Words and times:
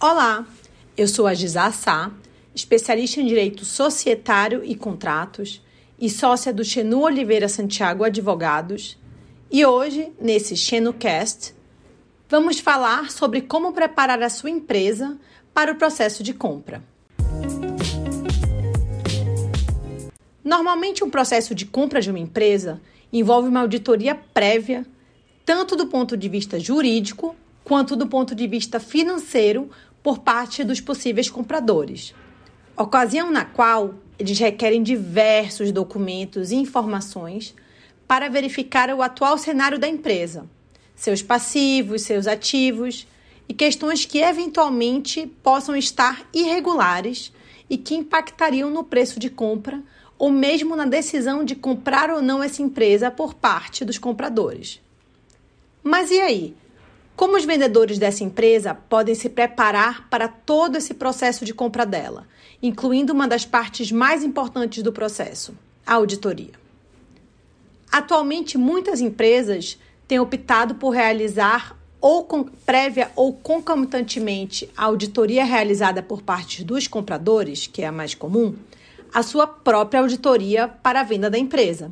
Olá, 0.00 0.46
eu 0.96 1.08
sou 1.08 1.26
a 1.26 1.34
Gisá 1.34 1.72
Sá, 1.72 2.12
especialista 2.54 3.20
em 3.20 3.26
Direito 3.26 3.64
Societário 3.64 4.62
e 4.64 4.76
Contratos 4.76 5.60
e 5.98 6.08
sócia 6.08 6.52
do 6.52 6.64
Xenu 6.64 7.00
Oliveira 7.00 7.48
Santiago 7.48 8.04
Advogados. 8.04 8.96
E 9.50 9.66
hoje, 9.66 10.12
nesse 10.20 10.54
XenuCast, 10.54 11.52
vamos 12.28 12.60
falar 12.60 13.10
sobre 13.10 13.40
como 13.40 13.72
preparar 13.72 14.22
a 14.22 14.30
sua 14.30 14.50
empresa 14.50 15.18
para 15.52 15.72
o 15.72 15.74
processo 15.74 16.22
de 16.22 16.32
compra. 16.32 16.80
Normalmente, 20.44 21.02
um 21.02 21.10
processo 21.10 21.56
de 21.56 21.66
compra 21.66 22.00
de 22.00 22.10
uma 22.10 22.20
empresa 22.20 22.80
envolve 23.12 23.48
uma 23.48 23.62
auditoria 23.62 24.14
prévia, 24.14 24.86
tanto 25.44 25.74
do 25.74 25.88
ponto 25.88 26.16
de 26.16 26.28
vista 26.28 26.60
jurídico 26.60 27.34
quanto 27.68 27.94
do 27.94 28.06
ponto 28.06 28.34
de 28.34 28.46
vista 28.46 28.80
financeiro 28.80 29.68
por 30.08 30.20
parte 30.20 30.64
dos 30.64 30.80
possíveis 30.80 31.28
compradores. 31.28 32.14
Ocasião 32.74 33.30
na 33.30 33.44
qual 33.44 33.92
eles 34.18 34.38
requerem 34.38 34.82
diversos 34.82 35.70
documentos 35.70 36.50
e 36.50 36.56
informações 36.56 37.54
para 38.06 38.30
verificar 38.30 38.88
o 38.88 39.02
atual 39.02 39.36
cenário 39.36 39.78
da 39.78 39.86
empresa, 39.86 40.48
seus 40.94 41.20
passivos, 41.20 42.00
seus 42.00 42.26
ativos 42.26 43.06
e 43.46 43.52
questões 43.52 44.06
que 44.06 44.22
eventualmente 44.22 45.26
possam 45.42 45.76
estar 45.76 46.26
irregulares 46.32 47.30
e 47.68 47.76
que 47.76 47.94
impactariam 47.94 48.70
no 48.70 48.84
preço 48.84 49.20
de 49.20 49.28
compra 49.28 49.82
ou 50.18 50.30
mesmo 50.30 50.74
na 50.74 50.86
decisão 50.86 51.44
de 51.44 51.54
comprar 51.54 52.08
ou 52.08 52.22
não 52.22 52.42
essa 52.42 52.62
empresa 52.62 53.10
por 53.10 53.34
parte 53.34 53.84
dos 53.84 53.98
compradores. 53.98 54.80
Mas 55.82 56.10
e 56.10 56.18
aí? 56.18 56.56
Como 57.18 57.36
os 57.36 57.44
vendedores 57.44 57.98
dessa 57.98 58.22
empresa 58.22 58.76
podem 58.76 59.12
se 59.12 59.28
preparar 59.28 60.08
para 60.08 60.28
todo 60.28 60.76
esse 60.76 60.94
processo 60.94 61.44
de 61.44 61.52
compra 61.52 61.84
dela, 61.84 62.28
incluindo 62.62 63.12
uma 63.12 63.26
das 63.26 63.44
partes 63.44 63.90
mais 63.90 64.22
importantes 64.22 64.84
do 64.84 64.92
processo, 64.92 65.52
a 65.84 65.94
auditoria? 65.94 66.52
Atualmente, 67.90 68.56
muitas 68.56 69.00
empresas 69.00 69.76
têm 70.06 70.20
optado 70.20 70.76
por 70.76 70.90
realizar 70.90 71.76
ou 72.00 72.22
com, 72.22 72.44
prévia 72.44 73.10
ou 73.16 73.32
concomitantemente 73.32 74.70
a 74.76 74.84
auditoria 74.84 75.44
realizada 75.44 76.00
por 76.00 76.22
parte 76.22 76.62
dos 76.62 76.86
compradores, 76.86 77.66
que 77.66 77.82
é 77.82 77.88
a 77.88 77.92
mais 77.92 78.14
comum, 78.14 78.54
a 79.12 79.24
sua 79.24 79.44
própria 79.44 80.02
auditoria 80.02 80.68
para 80.68 81.00
a 81.00 81.02
venda 81.02 81.28
da 81.28 81.36
empresa. 81.36 81.90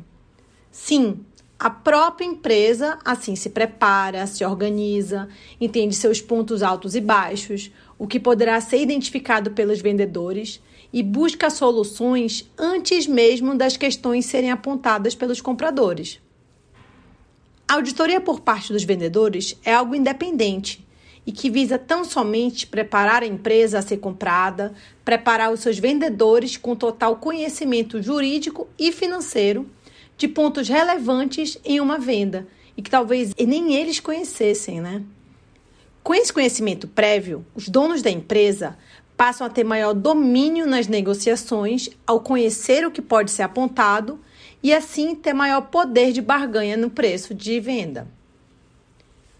Sim, 0.71 1.19
a 1.59 1.71
própria 1.71 2.25
empresa 2.25 2.99
assim 3.03 3.35
se 3.35 3.49
prepara, 3.49 4.27
se 4.27 4.45
organiza, 4.45 5.27
entende 5.59 5.95
seus 5.95 6.21
pontos 6.21 6.61
altos 6.61 6.95
e 6.95 7.01
baixos, 7.01 7.71
o 7.97 8.05
que 8.05 8.19
poderá 8.19 8.61
ser 8.61 8.79
identificado 8.79 9.51
pelos 9.51 9.81
vendedores 9.81 10.61
e 10.93 11.01
busca 11.01 11.49
soluções 11.49 12.47
antes 12.57 13.07
mesmo 13.07 13.55
das 13.55 13.75
questões 13.75 14.27
serem 14.27 14.51
apontadas 14.51 15.15
pelos 15.15 15.41
compradores. 15.41 16.19
A 17.67 17.73
auditoria 17.73 18.21
por 18.21 18.41
parte 18.41 18.71
dos 18.71 18.83
vendedores 18.83 19.57
é 19.65 19.73
algo 19.73 19.95
independente 19.95 20.85
e 21.25 21.31
que 21.31 21.49
visa 21.49 21.77
tão 21.77 22.05
somente 22.05 22.67
preparar 22.67 23.23
a 23.23 23.27
empresa 23.27 23.79
a 23.79 23.81
ser 23.81 23.97
comprada, 23.97 24.73
preparar 25.03 25.51
os 25.51 25.59
seus 25.59 25.77
vendedores 25.79 26.55
com 26.55 26.75
total 26.75 27.17
conhecimento 27.17 28.01
jurídico 28.01 28.69
e 28.79 28.91
financeiro 28.91 29.67
de 30.17 30.27
pontos 30.27 30.67
relevantes 30.67 31.57
em 31.63 31.79
uma 31.79 31.99
venda 31.99 32.47
e 32.75 32.81
que 32.81 32.89
talvez 32.89 33.33
nem 33.35 33.75
eles 33.75 33.99
conhecessem, 33.99 34.81
né? 34.81 35.03
Com 36.03 36.13
esse 36.13 36.31
conhecimento 36.31 36.87
prévio, 36.87 37.45
os 37.53 37.67
donos 37.67 38.01
da 38.01 38.09
empresa 38.09 38.77
passam 39.15 39.45
a 39.45 39.49
ter 39.49 39.63
maior 39.63 39.93
domínio 39.93 40.65
nas 40.65 40.87
negociações 40.87 41.89
ao 42.05 42.21
conhecer 42.21 42.85
o 42.85 42.91
que 42.91 43.01
pode 43.01 43.31
ser 43.31 43.41
apontado 43.43 44.19
e 44.61 44.73
assim 44.73 45.15
ter 45.15 45.33
maior 45.33 45.61
poder 45.61 46.11
de 46.11 46.21
barganha 46.21 46.77
no 46.77 46.89
preço 46.89 47.33
de 47.33 47.59
venda. 47.59 48.07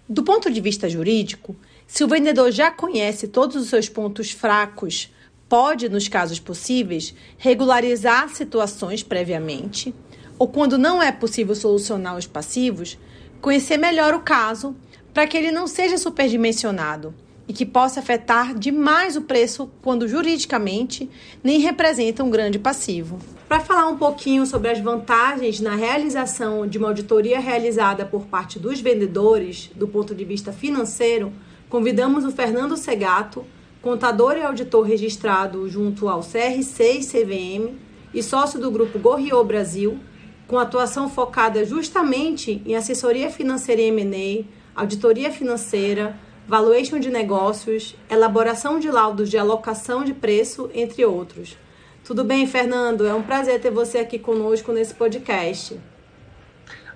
Do 0.09 0.23
ponto 0.23 0.51
de 0.51 0.59
vista 0.59 0.89
jurídico, 0.89 1.55
se 1.85 2.03
o 2.03 2.07
vendedor 2.07 2.51
já 2.51 2.71
conhece 2.71 3.27
todos 3.27 3.55
os 3.55 3.69
seus 3.69 3.88
pontos 3.88 4.31
fracos, 4.31 5.13
pode, 5.47 5.88
nos 5.89 6.07
casos 6.07 6.39
possíveis, 6.39 7.13
regularizar 7.38 8.29
situações 8.29 9.03
previamente, 9.03 9.94
ou 10.37 10.47
quando 10.47 10.77
não 10.77 11.01
é 11.01 11.11
possível 11.11 11.55
solucionar 11.55 12.15
os 12.17 12.27
passivos, 12.27 12.97
conhecer 13.41 13.77
melhor 13.77 14.13
o 14.13 14.19
caso 14.19 14.75
para 15.13 15.25
que 15.25 15.37
ele 15.37 15.51
não 15.51 15.67
seja 15.67 15.97
superdimensionado 15.97 17.13
e 17.47 17.53
que 17.53 17.65
possa 17.65 18.01
afetar 18.01 18.53
demais 18.53 19.15
o 19.15 19.21
preço 19.21 19.69
quando 19.81 20.07
juridicamente 20.07 21.09
nem 21.43 21.59
representa 21.59 22.23
um 22.23 22.29
grande 22.29 22.59
passivo. 22.59 23.17
Para 23.47 23.61
falar 23.61 23.87
um 23.87 23.97
pouquinho 23.97 24.45
sobre 24.45 24.69
as 24.69 24.79
vantagens 24.79 25.61
na 25.61 25.73
realização 25.73 26.67
de 26.67 26.77
uma 26.77 26.89
auditoria 26.89 27.39
realizada 27.39 28.05
por 28.05 28.25
parte 28.25 28.59
dos 28.59 28.81
vendedores 28.81 29.71
do 29.73 29.87
ponto 29.87 30.13
de 30.13 30.25
vista 30.25 30.51
financeiro, 30.51 31.31
convidamos 31.69 32.25
o 32.25 32.31
Fernando 32.31 32.75
Segato, 32.75 33.45
contador 33.81 34.35
e 34.35 34.43
auditor 34.43 34.85
registrado 34.85 35.69
junto 35.69 36.09
ao 36.09 36.19
CRC 36.19 36.99
e 36.99 37.05
CVM 37.05 37.75
e 38.13 38.21
sócio 38.21 38.59
do 38.59 38.69
grupo 38.69 38.99
Gorriô 38.99 39.41
Brasil, 39.43 39.97
com 40.47 40.57
atuação 40.57 41.09
focada 41.09 41.65
justamente 41.65 42.61
em 42.65 42.75
assessoria 42.75 43.29
financeira 43.29 43.81
e 43.81 43.87
M&A, 43.87 44.79
auditoria 44.79 45.31
financeira, 45.31 46.17
valuation 46.47 46.99
de 46.99 47.09
negócios, 47.09 47.95
elaboração 48.09 48.79
de 48.79 48.89
laudos 48.89 49.29
de 49.29 49.37
alocação 49.37 50.03
de 50.03 50.13
preço, 50.13 50.69
entre 50.73 51.03
outros. 51.05 51.57
Tudo 52.05 52.23
bem, 52.23 52.47
Fernando? 52.47 53.05
É 53.05 53.13
um 53.13 53.21
prazer 53.21 53.59
ter 53.59 53.69
você 53.69 53.97
aqui 53.97 54.17
conosco 54.17 54.71
nesse 54.71 54.93
podcast. 54.93 55.77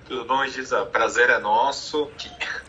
Tudo 0.08 0.24
bom, 0.24 0.46
Gisa? 0.46 0.86
Prazer 0.86 1.28
é 1.28 1.38
nosso. 1.38 2.08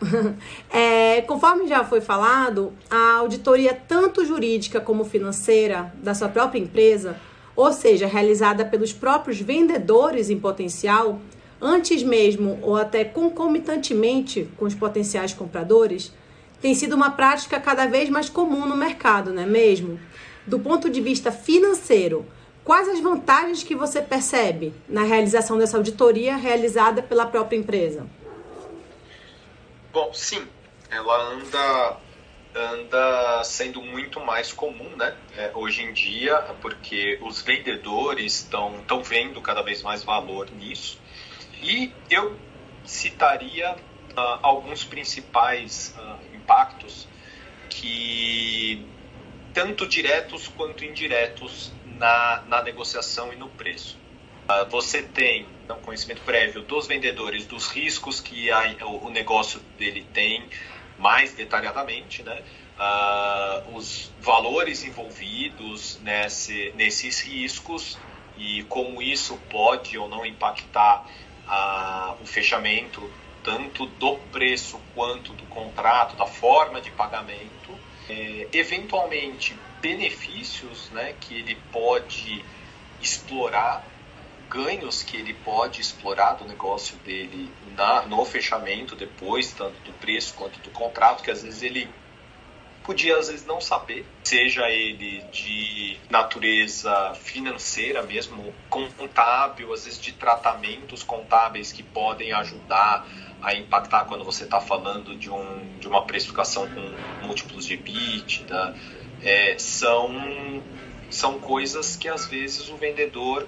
é, 0.70 1.22
conforme 1.22 1.66
já 1.66 1.84
foi 1.84 2.02
falado, 2.02 2.72
a 2.90 3.14
auditoria, 3.14 3.74
tanto 3.74 4.24
jurídica 4.24 4.80
como 4.80 5.04
financeira, 5.04 5.92
da 5.96 6.14
sua 6.14 6.28
própria 6.28 6.58
empresa, 6.58 7.16
ou 7.56 7.72
seja, 7.72 8.06
realizada 8.06 8.64
pelos 8.64 8.92
próprios 8.92 9.40
vendedores 9.40 10.30
em 10.30 10.38
potencial, 10.38 11.20
antes 11.60 12.02
mesmo 12.02 12.58
ou 12.62 12.76
até 12.76 13.04
concomitantemente 13.04 14.48
com 14.56 14.64
os 14.64 14.74
potenciais 14.74 15.32
compradores, 15.32 16.12
tem 16.60 16.74
sido 16.74 16.94
uma 16.94 17.10
prática 17.10 17.60
cada 17.60 17.86
vez 17.86 18.08
mais 18.08 18.28
comum 18.28 18.66
no 18.66 18.76
mercado, 18.76 19.32
não 19.32 19.42
é 19.42 19.46
mesmo? 19.46 19.98
Do 20.46 20.58
ponto 20.58 20.90
de 20.90 21.00
vista 21.00 21.30
financeiro, 21.30 22.26
Quais 22.64 22.88
as 22.88 22.98
vantagens 22.98 23.62
que 23.62 23.74
você 23.74 24.00
percebe 24.00 24.72
na 24.88 25.02
realização 25.02 25.58
dessa 25.58 25.76
auditoria 25.76 26.34
realizada 26.34 27.02
pela 27.02 27.26
própria 27.26 27.58
empresa? 27.58 28.06
Bom, 29.92 30.10
sim, 30.14 30.48
ela 30.90 31.34
anda 31.34 31.98
anda 32.54 33.42
sendo 33.44 33.82
muito 33.82 34.20
mais 34.20 34.52
comum, 34.52 34.88
né? 34.96 35.16
É, 35.36 35.50
hoje 35.54 35.82
em 35.82 35.92
dia, 35.92 36.36
porque 36.60 37.18
os 37.22 37.42
vendedores 37.42 38.40
estão 38.40 38.78
estão 38.78 39.02
vendo 39.02 39.40
cada 39.40 39.62
vez 39.62 39.82
mais 39.82 40.04
valor 40.04 40.48
nisso. 40.52 40.98
E 41.62 41.92
eu 42.10 42.38
citaria 42.84 43.72
uh, 43.72 44.38
alguns 44.42 44.84
principais 44.84 45.94
uh, 45.98 46.36
impactos 46.36 47.08
que 47.68 48.86
tanto 49.52 49.86
diretos 49.86 50.48
quanto 50.48 50.84
indiretos 50.84 51.72
na, 51.96 52.42
na 52.46 52.62
negociação 52.62 53.32
e 53.32 53.36
no 53.36 53.48
preço. 53.48 53.98
Uh, 54.44 54.68
você 54.68 55.02
tem 55.02 55.46
um 55.70 55.80
conhecimento 55.80 56.20
prévio 56.22 56.62
dos 56.62 56.86
vendedores, 56.86 57.46
dos 57.46 57.68
riscos 57.68 58.20
que 58.20 58.50
a, 58.50 58.76
o, 58.84 59.08
negócio 59.08 59.60
dele 59.78 60.06
tem, 60.12 60.44
mais 60.98 61.32
detalhadamente, 61.34 62.22
né? 62.22 62.42
Uh, 62.76 63.76
os 63.76 64.10
valores 64.20 64.84
envolvidos 64.84 66.00
nesse, 66.02 66.72
nesses 66.74 67.20
riscos 67.20 67.96
e 68.36 68.64
como 68.64 69.00
isso 69.00 69.38
pode 69.48 69.96
ou 69.96 70.08
não 70.08 70.26
impactar 70.26 71.06
uh, 71.46 72.22
o 72.22 72.26
fechamento 72.26 73.08
tanto 73.44 73.86
do 73.86 74.16
preço 74.32 74.80
quanto 74.94 75.32
do 75.34 75.44
contrato, 75.44 76.16
da 76.16 76.26
forma 76.26 76.80
de 76.80 76.90
pagamento. 76.90 77.78
É, 78.08 78.48
eventualmente 78.52 79.54
benefícios 79.80 80.90
né, 80.90 81.14
que 81.20 81.34
ele 81.34 81.56
pode 81.70 82.44
explorar, 83.00 83.84
ganhos 84.48 85.02
que 85.02 85.16
ele 85.16 85.34
pode 85.34 85.80
explorar 85.80 86.34
do 86.34 86.44
negócio 86.44 86.96
dele 86.98 87.50
na, 87.76 88.02
no 88.02 88.24
fechamento 88.24 88.94
depois, 88.94 89.52
tanto 89.52 89.78
do 89.82 89.92
preço 89.94 90.34
quanto 90.34 90.58
do 90.60 90.70
contrato, 90.70 91.22
que 91.22 91.30
às 91.30 91.42
vezes 91.42 91.62
ele 91.62 91.88
podia 92.84 93.16
às 93.16 93.28
vezes 93.28 93.46
não 93.46 93.60
saber, 93.60 94.04
seja 94.22 94.68
ele 94.68 95.22
de 95.32 95.96
natureza 96.10 97.14
financeira 97.14 98.02
mesmo, 98.02 98.54
contábil, 98.68 99.72
às 99.72 99.84
vezes 99.84 99.98
de 99.98 100.12
tratamentos 100.12 101.02
contábeis 101.02 101.72
que 101.72 101.82
podem 101.82 102.32
ajudar 102.32 103.06
a 103.42 103.54
impactar 103.54 104.04
quando 104.04 104.24
você 104.24 104.44
está 104.44 104.60
falando 104.60 105.16
de, 105.16 105.30
um, 105.30 105.78
de 105.78 105.88
uma 105.88 106.04
precificação 106.04 106.68
com 106.68 107.26
múltiplos 107.26 107.66
de 107.66 107.74
EBITDA, 107.74 108.76
é, 109.22 109.58
são, 109.58 110.62
são 111.10 111.38
coisas 111.40 111.96
que 111.96 112.08
às 112.08 112.26
vezes 112.26 112.68
o 112.68 112.76
vendedor 112.76 113.46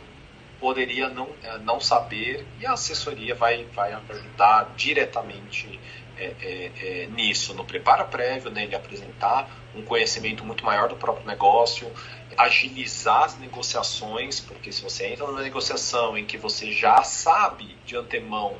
poderia 0.61 1.09
não, 1.09 1.29
é, 1.43 1.59
não 1.59 1.81
saber 1.81 2.47
e 2.61 2.67
a 2.67 2.73
assessoria 2.73 3.35
vai, 3.35 3.65
vai 3.75 3.93
ajudar 3.93 4.73
diretamente 4.77 5.79
é, 6.19 6.25
é, 6.41 6.73
é, 6.83 7.07
nisso, 7.09 7.53
no 7.53 7.65
preparo 7.65 8.07
prévio, 8.07 8.51
né, 8.51 8.69
apresentar 8.75 9.51
um 9.75 9.83
conhecimento 9.83 10.43
muito 10.45 10.65
maior 10.65 10.89
do 10.89 10.97
próprio 10.97 11.27
negócio, 11.27 11.93
agilizar 12.39 13.25
as 13.25 13.39
negociações, 13.39 14.41
porque 14.41 14.73
se 14.73 14.83
você 14.83 15.09
entra 15.09 15.27
numa 15.27 15.43
negociação 15.43 16.17
em 16.17 16.25
que 16.25 16.39
você 16.39 16.73
já 16.73 17.03
sabe 17.03 17.77
de 17.85 17.97
antemão 17.97 18.57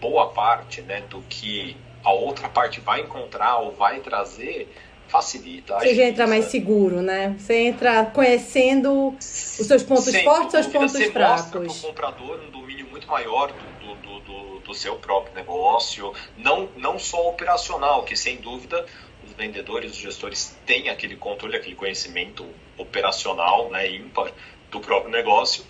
boa 0.00 0.30
parte 0.30 0.80
né, 0.80 1.02
do 1.02 1.20
que 1.22 1.76
a 2.02 2.10
outra 2.10 2.48
parte 2.48 2.80
vai 2.80 3.00
encontrar 3.00 3.58
ou 3.58 3.72
vai 3.72 4.00
trazer, 4.00 4.74
facilita. 5.08 5.78
Você 5.78 5.94
já 5.94 6.04
entra 6.04 6.26
mais 6.26 6.46
seguro, 6.46 7.00
né? 7.00 7.36
Você 7.38 7.54
entra 7.66 8.04
conhecendo 8.06 9.14
os 9.18 9.24
seus 9.24 9.82
pontos 9.82 10.04
Sem 10.04 10.24
fortes 10.24 10.54
e 10.54 10.58
os 10.58 10.66
pontos 10.66 10.92
você 10.92 11.10
fracos. 11.10 11.50
Você 11.50 11.58
mostra 11.58 11.92
para 11.92 12.10
o 12.10 12.14
comprador 12.14 12.40
um 12.46 12.50
domínio 12.50 12.86
muito 12.90 13.06
maior 13.06 13.52
do, 13.80 13.94
do, 13.94 14.20
do, 14.20 14.58
do, 14.60 14.74
seu 14.74 14.96
próprio 14.96 15.34
negócio, 15.34 16.12
não, 16.36 16.68
não 16.76 16.98
só 16.98 17.28
operacional, 17.28 18.02
que 18.04 18.16
sem 18.16 18.36
dúvida 18.38 18.84
os 19.24 19.32
vendedores, 19.32 19.92
os 19.92 19.98
gestores 19.98 20.56
têm 20.66 20.88
aquele 20.88 21.16
controle, 21.16 21.56
aquele 21.56 21.74
conhecimento 21.74 22.46
operacional, 22.76 23.70
né, 23.70 23.90
ímpar 23.90 24.32
do 24.70 24.80
próprio 24.80 25.10
negócio, 25.10 25.64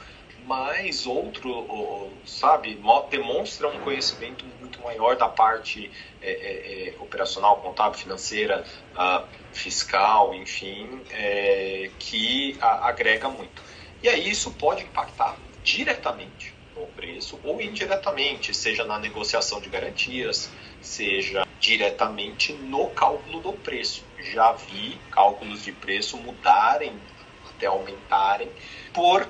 mas 0.46 1.06
outro, 1.06 2.11
sabe, 2.26 2.79
demonstra 3.11 3.69
um 3.69 3.81
conhecimento 3.81 4.44
muito 4.61 4.81
maior 4.82 5.17
da 5.17 5.29
parte 5.29 5.91
é, 6.20 6.31
é, 6.31 6.88
é, 6.88 6.94
operacional, 7.00 7.56
contábil, 7.56 7.99
financeira, 7.99 8.64
uh, 8.94 9.26
fiscal, 9.52 10.35
enfim, 10.35 11.00
é, 11.11 11.91
que 11.99 12.56
a, 12.61 12.88
agrega 12.88 13.29
muito. 13.29 13.62
E 14.02 14.08
aí 14.08 14.31
isso 14.31 14.50
pode 14.52 14.82
impactar 14.82 15.37
diretamente 15.62 16.55
no 16.76 16.87
preço 16.88 17.41
ou 17.43 17.61
indiretamente, 17.61 18.52
seja 18.52 18.85
na 18.85 18.99
negociação 18.99 19.61
de 19.61 19.70
garantias, 19.70 20.50
seja 20.82 21.46
diretamente 21.58 22.52
no 22.52 22.91
cálculo 22.91 23.41
do 23.41 23.52
preço. 23.55 24.05
Já 24.32 24.52
vi 24.52 25.00
cálculos 25.11 25.64
de 25.64 25.73
preço 25.73 26.19
mudarem, 26.19 26.93
até 27.49 27.67
aumentarem, 27.67 28.50
por 28.93 29.26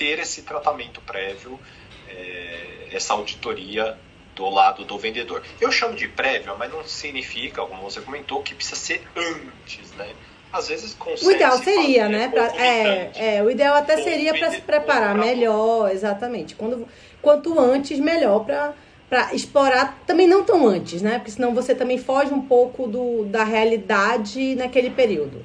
ter 0.00 0.18
esse 0.18 0.40
tratamento 0.40 0.98
prévio, 1.02 1.60
é, 2.08 2.88
essa 2.90 3.12
auditoria 3.12 3.98
do 4.34 4.48
lado 4.48 4.82
do 4.82 4.96
vendedor. 4.96 5.42
Eu 5.60 5.70
chamo 5.70 5.94
de 5.94 6.08
prévia, 6.08 6.54
mas 6.54 6.72
não 6.72 6.82
significa, 6.82 7.60
como 7.66 7.82
você 7.82 8.00
comentou, 8.00 8.42
que 8.42 8.54
precisa 8.54 8.76
ser 8.76 9.02
antes, 9.14 9.92
né? 9.92 10.08
Às 10.50 10.68
vezes 10.68 10.94
consegue. 10.94 11.26
O 11.26 11.32
ideal 11.32 11.58
seria, 11.58 12.08
né? 12.08 12.28
Pra, 12.28 12.46
é, 12.56 13.10
é, 13.36 13.42
o 13.42 13.50
ideal 13.50 13.76
até 13.76 14.02
seria 14.02 14.32
para 14.32 14.50
se 14.52 14.62
preparar 14.62 15.14
melhor, 15.14 15.92
exatamente. 15.92 16.54
Quando, 16.54 16.88
quanto 17.20 17.60
antes, 17.60 18.00
melhor 18.00 18.44
para 18.44 18.72
para 19.10 19.34
explorar 19.34 20.00
também 20.06 20.28
não 20.28 20.44
tão 20.44 20.68
antes, 20.68 21.02
né? 21.02 21.18
Porque 21.18 21.32
senão 21.32 21.52
você 21.52 21.74
também 21.74 21.98
foge 21.98 22.32
um 22.32 22.42
pouco 22.42 22.86
do, 22.86 23.24
da 23.24 23.42
realidade 23.42 24.54
naquele 24.54 24.88
período. 24.88 25.44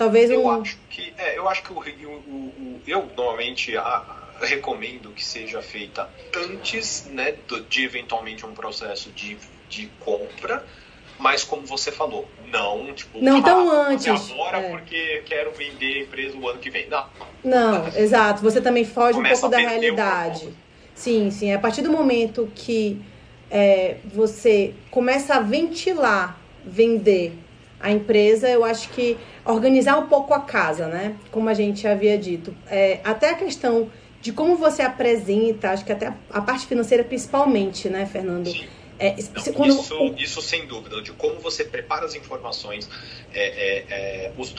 Talvez 0.00 0.30
eu 0.30 0.46
um... 0.46 0.62
acho 0.62 0.78
que 0.88 1.12
é, 1.18 1.36
eu 1.36 1.46
acho 1.46 1.62
que 1.62 1.74
o, 1.74 1.76
o, 1.76 2.10
o 2.10 2.80
eu 2.86 3.06
normalmente 3.14 3.76
a, 3.76 4.02
recomendo 4.40 5.10
que 5.10 5.22
seja 5.22 5.60
feita 5.60 6.08
antes, 6.34 7.04
né, 7.04 7.34
de 7.68 7.84
eventualmente 7.84 8.46
um 8.46 8.54
processo 8.54 9.10
de, 9.10 9.36
de 9.68 9.90
compra, 10.00 10.64
mas 11.18 11.44
como 11.44 11.66
você 11.66 11.92
falou, 11.92 12.26
não 12.50 12.94
tipo 12.94 13.22
não 13.22 13.42
tão 13.42 13.70
antes 13.70 14.30
agora 14.30 14.56
é. 14.56 14.70
porque 14.70 15.22
quero 15.26 15.52
vender 15.52 15.98
a 15.98 16.02
empresa 16.04 16.38
o 16.38 16.48
ano 16.48 16.58
que 16.58 16.70
vem, 16.70 16.88
não. 16.88 17.04
Não, 17.44 17.86
exato. 17.94 18.40
Você 18.40 18.58
também 18.58 18.86
foge 18.86 19.18
um 19.18 19.22
pouco 19.22 19.48
da 19.50 19.58
realidade. 19.58 20.48
Sim, 20.94 21.30
sim. 21.30 21.52
A 21.52 21.58
partir 21.58 21.82
do 21.82 21.92
momento 21.92 22.50
que 22.54 22.98
é, 23.50 23.98
você 24.06 24.72
começa 24.90 25.34
a 25.34 25.40
ventilar, 25.40 26.40
vender 26.64 27.34
a 27.80 27.90
empresa, 27.90 28.48
eu 28.48 28.64
acho 28.64 28.90
que 28.90 29.16
organizar 29.44 29.98
um 29.98 30.06
pouco 30.06 30.34
a 30.34 30.40
casa, 30.40 30.86
né? 30.86 31.16
Como 31.30 31.48
a 31.48 31.54
gente 31.54 31.86
havia 31.88 32.18
dito. 32.18 32.54
É, 32.68 33.00
até 33.02 33.30
a 33.30 33.34
questão 33.34 33.90
de 34.20 34.32
como 34.32 34.56
você 34.56 34.82
apresenta, 34.82 35.70
acho 35.70 35.84
que 35.84 35.92
até 35.92 36.12
a 36.30 36.40
parte 36.42 36.66
financeira 36.66 37.02
principalmente, 37.02 37.88
né, 37.88 38.04
Fernando? 38.06 38.50
Sim. 38.50 38.68
É, 38.98 39.16
Não, 39.16 39.52
quando... 39.54 39.80
isso, 39.80 40.14
isso 40.18 40.42
sem 40.42 40.66
dúvida, 40.66 41.00
de 41.00 41.10
como 41.12 41.40
você 41.40 41.64
prepara 41.64 42.04
as 42.04 42.14
informações, 42.14 42.86
é, 43.32 43.46
é, 43.46 43.86
é 43.88 44.32
os, 44.36 44.54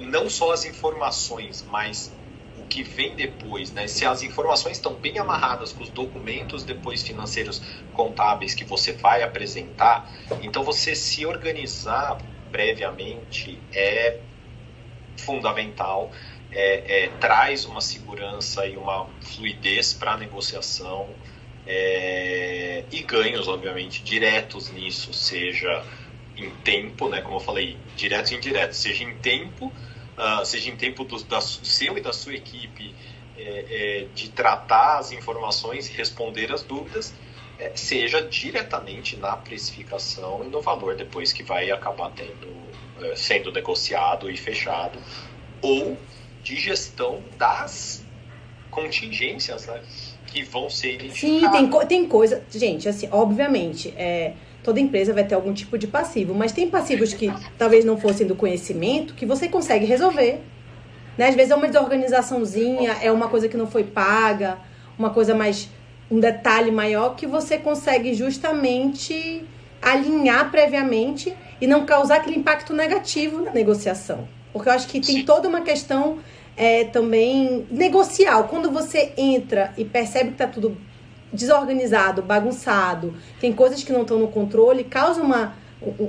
não 0.00 0.28
só 0.28 0.50
as 0.50 0.64
informações, 0.64 1.64
mas 1.70 2.12
o 2.58 2.66
que 2.66 2.82
vem 2.82 3.14
depois, 3.14 3.70
né? 3.70 3.86
Se 3.86 4.04
as 4.04 4.24
informações 4.24 4.78
estão 4.78 4.94
bem 4.94 5.20
amarradas 5.20 5.72
com 5.72 5.84
os 5.84 5.90
documentos 5.90 6.64
depois 6.64 7.04
financeiros 7.04 7.62
contábeis 7.92 8.52
que 8.52 8.64
você 8.64 8.90
vai 8.90 9.22
apresentar, 9.22 10.12
então 10.42 10.64
você 10.64 10.96
se 10.96 11.24
organizar 11.24 12.18
previamente 12.50 13.58
é 13.72 14.20
fundamental, 15.18 16.12
é, 16.50 17.04
é, 17.04 17.08
traz 17.20 17.64
uma 17.64 17.80
segurança 17.80 18.66
e 18.66 18.76
uma 18.76 19.06
fluidez 19.20 19.92
para 19.92 20.12
a 20.12 20.16
negociação 20.16 21.08
é, 21.66 22.84
e 22.90 23.02
ganhos, 23.02 23.46
obviamente, 23.48 24.02
diretos 24.02 24.70
nisso, 24.70 25.12
seja 25.12 25.84
em 26.36 26.50
tempo, 26.62 27.08
né, 27.08 27.20
como 27.20 27.36
eu 27.36 27.40
falei, 27.40 27.76
direto 27.96 28.32
e 28.32 28.36
indireto, 28.36 28.72
seja 28.72 29.04
em 29.04 29.16
tempo, 29.18 29.66
uh, 30.16 30.44
seja 30.46 30.70
em 30.70 30.76
tempo 30.76 31.04
do 31.04 31.22
da, 31.24 31.40
seu 31.40 31.98
e 31.98 32.00
da 32.00 32.12
sua 32.12 32.34
equipe 32.34 32.94
é, 33.36 33.42
é, 33.42 34.06
de 34.14 34.30
tratar 34.30 34.98
as 34.98 35.12
informações 35.12 35.88
e 35.88 35.92
responder 35.92 36.52
as 36.52 36.62
dúvidas, 36.62 37.14
seja 37.74 38.22
diretamente 38.22 39.16
na 39.16 39.36
precificação 39.36 40.44
e 40.44 40.48
no 40.48 40.60
valor 40.60 40.94
depois 40.94 41.32
que 41.32 41.42
vai 41.42 41.70
acabar 41.70 42.10
tendo, 42.12 42.48
é, 43.00 43.16
sendo 43.16 43.50
negociado 43.50 44.30
e 44.30 44.36
fechado, 44.36 44.98
ou 45.60 45.96
de 46.42 46.56
gestão 46.56 47.20
das 47.36 48.04
contingências 48.70 49.66
né, 49.66 49.82
que 50.26 50.44
vão 50.44 50.70
ser 50.70 50.94
identificadas. 50.94 51.58
Sim, 51.60 51.70
tem, 51.70 51.86
tem 51.86 52.06
coisa. 52.06 52.44
Gente, 52.50 52.88
assim, 52.88 53.08
obviamente, 53.10 53.92
é, 53.96 54.34
toda 54.62 54.78
empresa 54.78 55.12
vai 55.12 55.24
ter 55.24 55.34
algum 55.34 55.52
tipo 55.52 55.76
de 55.76 55.86
passivo, 55.86 56.34
mas 56.34 56.52
tem 56.52 56.70
passivos 56.70 57.12
que 57.12 57.32
talvez 57.56 57.84
não 57.84 57.98
fossem 57.98 58.26
do 58.26 58.36
conhecimento 58.36 59.14
que 59.14 59.26
você 59.26 59.48
consegue 59.48 59.84
resolver. 59.84 60.40
Né? 61.16 61.28
Às 61.28 61.34
vezes 61.34 61.50
é 61.50 61.56
uma 61.56 61.66
desorganizaçãozinha, 61.66 62.98
é 63.02 63.10
uma 63.10 63.28
coisa 63.28 63.48
que 63.48 63.56
não 63.56 63.66
foi 63.66 63.82
paga, 63.82 64.58
uma 64.96 65.10
coisa 65.10 65.34
mais 65.34 65.68
um 66.10 66.18
detalhe 66.18 66.70
maior 66.70 67.14
que 67.14 67.26
você 67.26 67.58
consegue 67.58 68.14
justamente 68.14 69.44
alinhar 69.80 70.50
previamente 70.50 71.34
e 71.60 71.66
não 71.66 71.84
causar 71.84 72.16
aquele 72.16 72.36
impacto 72.36 72.72
negativo 72.72 73.42
na 73.42 73.52
negociação. 73.52 74.28
Porque 74.52 74.68
eu 74.68 74.72
acho 74.72 74.88
que 74.88 75.00
tem 75.00 75.24
toda 75.24 75.48
uma 75.48 75.60
questão 75.60 76.18
é, 76.56 76.84
também 76.84 77.66
negocial. 77.70 78.44
Quando 78.44 78.70
você 78.70 79.12
entra 79.16 79.72
e 79.76 79.84
percebe 79.84 80.30
que 80.30 80.34
está 80.34 80.46
tudo 80.46 80.76
desorganizado, 81.32 82.22
bagunçado, 82.22 83.14
tem 83.40 83.52
coisas 83.52 83.82
que 83.84 83.92
não 83.92 84.02
estão 84.02 84.18
no 84.18 84.28
controle, 84.28 84.82
causa 84.84 85.22
uma, 85.22 85.54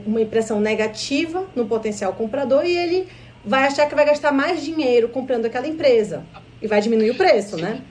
uma 0.05 0.21
impressão 0.21 0.59
negativa 0.59 1.45
no 1.55 1.65
potencial 1.65 2.13
comprador 2.13 2.65
e 2.65 2.75
ele 2.75 3.07
vai 3.43 3.65
achar 3.65 3.87
que 3.87 3.95
vai 3.95 4.05
gastar 4.05 4.31
mais 4.31 4.63
dinheiro 4.63 5.09
comprando 5.09 5.45
aquela 5.45 5.67
empresa 5.67 6.23
e 6.61 6.67
vai 6.67 6.81
diminuir 6.81 7.11
o 7.11 7.15
preço, 7.15 7.57
né? 7.57 7.81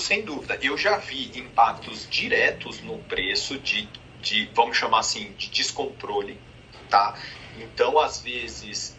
Sem 0.00 0.22
dúvida. 0.22 0.58
Eu 0.62 0.76
já 0.76 0.96
vi 0.96 1.30
impactos 1.38 2.08
diretos 2.08 2.80
no 2.80 2.98
preço 3.00 3.58
de, 3.58 3.88
de 4.20 4.48
vamos 4.54 4.76
chamar 4.76 5.00
assim, 5.00 5.32
de 5.36 5.48
descontrole, 5.50 6.38
tá? 6.88 7.14
Então, 7.58 7.98
às 7.98 8.20
vezes, 8.20 8.96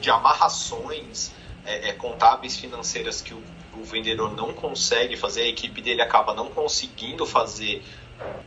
de 0.00 0.10
amarrações 0.10 1.30
é, 1.64 1.90
é, 1.90 1.92
contábeis 1.92 2.56
financeiras 2.56 3.20
que 3.20 3.32
o, 3.32 3.42
o 3.76 3.84
vendedor 3.84 4.34
não 4.34 4.52
consegue 4.52 5.16
fazer, 5.16 5.42
a 5.42 5.48
equipe 5.48 5.80
dele 5.80 6.02
acaba 6.02 6.34
não 6.34 6.48
conseguindo 6.48 7.24
fazer 7.24 7.82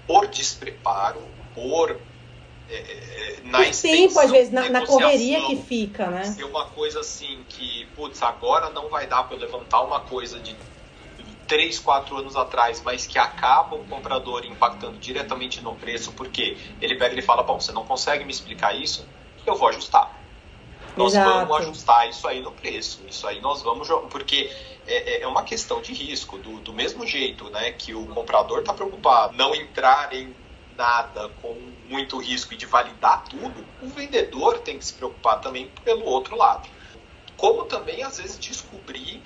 por 0.06 0.28
despreparo, 0.28 1.22
por 1.54 1.98
é, 2.70 2.76
é 2.76 3.40
na 3.44 3.64
por 3.64 3.76
tempo, 3.76 4.20
às 4.20 4.32
vezes, 4.32 4.52
na, 4.52 4.70
na, 4.70 4.86
correria 4.86 5.46
que 5.46 5.56
fica, 5.56 6.08
né? 6.08 6.24
Ser 6.26 6.44
uma 6.44 6.66
coisa 6.66 7.00
assim 7.00 7.44
que, 7.48 7.88
putz, 7.96 8.22
agora 8.22 8.70
não 8.72 8.90
vai 8.90 9.08
dar 9.08 9.24
para 9.24 9.36
eu 9.36 9.40
levantar 9.40 9.82
uma 9.82 10.02
coisa 10.02 10.40
de 10.40 10.56
3, 11.48 11.80
4 11.80 12.18
anos 12.18 12.36
atrás, 12.36 12.82
mas 12.84 13.06
que 13.06 13.20
acaba 13.20 13.76
o 13.76 13.86
comprador 13.86 14.46
impactando 14.46 14.98
diretamente 14.98 15.62
no 15.62 15.76
preço, 15.76 16.12
porque 16.14 16.58
ele 16.82 16.96
pega 16.96 17.18
e 17.18 17.22
fala, 17.22 17.44
bom, 17.44 17.60
você 17.60 17.72
não 17.72 17.86
consegue 17.86 18.24
me 18.24 18.32
explicar 18.32 18.76
isso? 18.76 19.08
eu 19.46 19.56
vou 19.56 19.70
ajustar. 19.70 20.12
Nós 20.98 21.14
Exato. 21.14 21.30
vamos 21.30 21.58
ajustar 21.58 22.10
isso 22.10 22.28
aí 22.28 22.42
no 22.42 22.52
preço. 22.52 23.02
Isso 23.08 23.28
aí 23.28 23.42
nós 23.42 23.62
vamos 23.62 23.88
porque 24.10 24.52
é, 24.88 25.18
é, 25.18 25.22
é 25.22 25.28
uma 25.28 25.44
questão 25.44 25.82
de 25.82 25.94
risco. 25.94 26.38
Do, 26.38 26.60
do 26.60 26.74
mesmo 26.74 27.06
jeito, 27.06 27.50
né, 27.50 27.72
que 27.72 27.94
o 27.94 28.06
comprador 28.08 28.60
está 28.60 28.74
preocupado 28.74 29.36
não 29.36 29.54
entrar 29.54 30.14
em 30.14 30.34
nada 30.78 31.30
com 31.42 31.56
muito 31.88 32.18
risco 32.18 32.54
e 32.54 32.58
de 32.58 32.66
validar 32.66 33.24
tudo, 33.26 33.66
o 33.82 33.88
vendedor 33.88 34.60
tem 34.60 34.78
que 34.78 34.86
se 34.86 34.94
preocupar 34.94 35.40
também 35.40 35.70
pelo 35.84 36.06
outro 36.06 36.36
lado. 36.36 36.68
Como 37.38 37.66
também 37.66 38.04
às 38.04 38.18
vezes 38.18 38.40
descobrir 38.40 39.22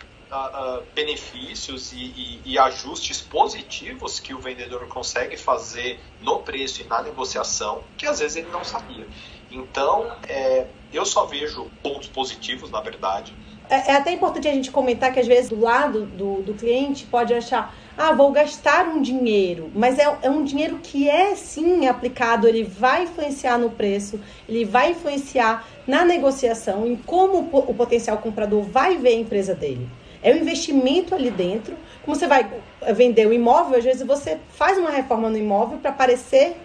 benefícios 0.93 1.91
e, 1.91 1.97
e, 1.97 2.41
e, 2.45 2.59
ajustes 2.59 3.19
positivos 3.19 4.19
que 4.19 4.33
o 4.33 4.39
vendedor 4.39 4.87
consegue 4.87 5.35
fazer 5.35 5.99
no 6.21 6.39
preço 6.39 6.81
e 6.81 6.85
na 6.85 7.01
negociação, 7.01 7.83
que 7.97 8.05
às 8.05 8.19
vezes 8.19 8.37
ele 8.37 8.49
não 8.51 8.63
sabia. 8.63 9.07
Então, 9.51 10.11
é, 10.27 10.67
eu 10.93 11.05
só 11.05 11.25
vejo 11.25 11.69
pontos 11.81 12.07
positivos, 12.07 12.69
na 12.69 12.81
verdade. 12.81 13.33
É, 13.69 13.91
é, 13.91 13.95
até 13.95 14.11
importante 14.11 14.47
a 14.47 14.51
gente 14.51 14.71
comentar 14.71 15.13
que 15.13 15.19
às 15.19 15.27
vezes 15.27 15.49
do 15.49 15.59
lado 15.59 16.05
do, 16.05 16.41
do 16.41 16.53
cliente 16.55 17.05
pode 17.05 17.33
achar, 17.33 17.75
ah, 17.95 18.11
vou 18.11 18.31
gastar 18.31 18.87
um 18.87 18.99
dinheiro, 18.99 19.71
mas 19.75 19.99
é, 19.99 20.05
é 20.23 20.29
um 20.29 20.43
dinheiro 20.43 20.79
que 20.81 21.07
é 21.07 21.35
sim 21.35 21.87
aplicado, 21.87 22.47
ele 22.47 22.63
vai 22.63 23.03
influenciar 23.03 23.59
no 23.59 23.69
preço, 23.69 24.19
ele 24.47 24.65
vai 24.65 24.91
influenciar 24.91 25.67
na 25.85 26.03
negociação, 26.03 26.87
em 26.87 26.95
como 26.95 27.49
o 27.51 27.73
potencial 27.73 28.17
comprador 28.17 28.63
vai 28.63 28.97
ver 28.97 29.09
a 29.09 29.19
empresa 29.19 29.53
dele. 29.53 29.87
É 30.21 30.33
um 30.33 30.37
investimento 30.37 31.15
ali 31.15 31.31
dentro. 31.31 31.75
Como 32.03 32.15
você 32.15 32.27
vai 32.27 32.49
vender 32.93 33.27
o 33.27 33.33
imóvel, 33.33 33.77
às 33.77 33.83
vezes 33.83 34.05
você 34.05 34.37
faz 34.51 34.77
uma 34.77 34.89
reforma 34.89 35.29
no 35.29 35.37
imóvel 35.37 35.77
para 35.77 35.91
parecer 35.91 36.55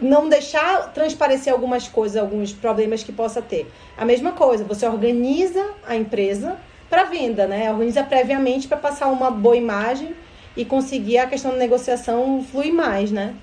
não 0.00 0.28
deixar 0.28 0.92
transparecer 0.92 1.52
algumas 1.52 1.86
coisas, 1.86 2.16
alguns 2.16 2.52
problemas 2.52 3.02
que 3.02 3.12
possa 3.12 3.42
ter. 3.42 3.70
A 3.96 4.04
mesma 4.04 4.32
coisa, 4.32 4.64
você 4.64 4.86
organiza 4.86 5.74
a 5.86 5.94
empresa 5.94 6.58
para 6.88 7.04
venda, 7.04 7.46
né? 7.46 7.70
Organiza 7.70 8.02
previamente 8.02 8.66
para 8.66 8.76
passar 8.76 9.08
uma 9.08 9.30
boa 9.30 9.56
imagem 9.56 10.14
e 10.56 10.64
conseguir 10.64 11.18
a 11.18 11.26
questão 11.26 11.52
da 11.52 11.58
negociação 11.58 12.44
fluir 12.50 12.72
mais, 12.72 13.10
né? 13.10 13.34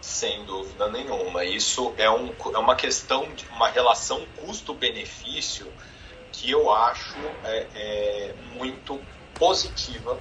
Sem 0.00 0.44
dúvida 0.44 0.88
nenhuma. 0.90 1.44
Isso 1.44 1.92
é, 1.98 2.08
um, 2.08 2.30
é 2.54 2.58
uma 2.58 2.76
questão 2.76 3.26
de 3.34 3.44
uma 3.48 3.68
relação 3.68 4.22
custo-benefício 4.36 5.66
que 6.32 6.50
eu 6.50 6.72
acho 6.72 7.18
é, 7.44 7.66
é 7.74 8.34
muito 8.54 9.00
positiva, 9.34 10.18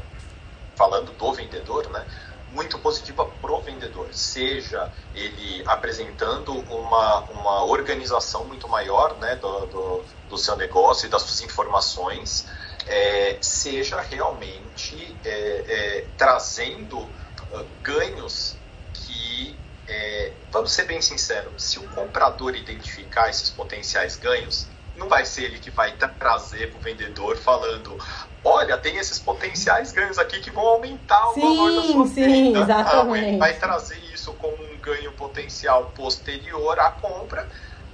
falando 0.75 1.11
do 1.17 1.33
vendedor, 1.33 1.89
né? 1.89 2.05
muito 2.51 2.79
positiva 2.79 3.25
para 3.25 3.51
o 3.51 3.61
vendedor, 3.61 4.07
seja 4.13 4.91
ele 5.13 5.63
apresentando 5.65 6.53
uma, 6.53 7.19
uma 7.31 7.63
organização 7.65 8.45
muito 8.45 8.67
maior 8.69 9.17
né, 9.17 9.35
do, 9.35 9.65
do, 9.67 10.05
do 10.29 10.37
seu 10.37 10.55
negócio 10.55 11.07
e 11.07 11.09
das 11.09 11.23
suas 11.23 11.41
informações, 11.41 12.47
é, 12.87 13.37
seja 13.41 13.99
realmente 13.99 15.15
é, 15.25 15.29
é, 15.29 16.05
trazendo 16.17 16.99
uh, 16.99 17.65
ganhos 17.83 18.55
que, 18.93 19.57
é, 19.87 20.31
vamos 20.51 20.71
ser 20.71 20.85
bem 20.85 21.01
sinceros, 21.01 21.61
se 21.61 21.79
o 21.79 21.87
comprador 21.89 22.55
identificar 22.55 23.29
esses 23.29 23.49
potenciais 23.49 24.15
ganhos, 24.15 24.67
não 24.97 25.07
vai 25.07 25.25
ser 25.25 25.45
ele 25.45 25.59
que 25.59 25.69
vai 25.69 25.93
trazer 25.93 26.71
para 26.71 26.79
o 26.79 26.81
vendedor 26.81 27.37
falando: 27.37 27.97
olha, 28.43 28.77
tem 28.77 28.97
esses 28.97 29.19
potenciais 29.19 29.91
ganhos 29.91 30.17
aqui 30.17 30.39
que 30.39 30.51
vão 30.51 30.65
aumentar 30.65 31.29
o 31.29 31.33
sim, 31.33 31.41
valor 31.41 31.75
da 31.75 31.81
sua 31.83 32.07
sim, 32.07 32.13
venda. 32.25 32.59
Exatamente. 32.59 33.05
Não, 33.05 33.15
ele 33.15 33.37
vai 33.37 33.53
trazer 33.53 33.99
isso 34.13 34.33
como 34.33 34.55
um 34.55 34.77
ganho 34.79 35.11
potencial 35.13 35.91
posterior 35.95 36.79
à 36.79 36.91
compra, 36.91 37.47